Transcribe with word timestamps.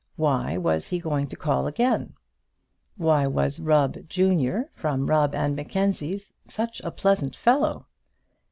Why 0.15 0.57
was 0.57 0.87
he 0.87 0.97
going 0.97 1.27
to 1.27 1.35
call 1.35 1.67
again? 1.67 2.13
Why 2.97 3.27
was 3.27 3.59
Rubb, 3.59 3.97
junior, 4.09 4.71
from 4.73 5.05
Rubb 5.05 5.35
and 5.35 5.55
Mackenzie's, 5.55 6.33
such 6.47 6.79
a 6.81 6.89
pleasant 6.89 7.35
fellow? 7.35 7.85